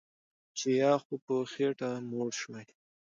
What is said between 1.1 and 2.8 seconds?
په خېټه موړ شوی